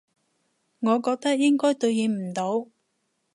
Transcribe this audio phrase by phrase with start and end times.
[0.79, 2.65] 我覺得應該對應唔到